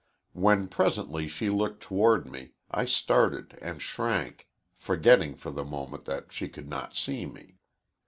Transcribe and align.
When 0.33 0.67
presently 0.67 1.27
she 1.27 1.51
looked 1.51 1.83
toward 1.83 2.25
me, 2.25 2.53
I 2.71 2.85
started 2.85 3.55
and 3.61 3.79
shrank, 3.83 4.47
forgetting 4.75 5.35
for 5.35 5.51
the 5.51 5.63
moment 5.63 6.05
that 6.05 6.31
she 6.31 6.49
could 6.49 6.67
not 6.67 6.95
see 6.95 7.27
me. 7.27 7.59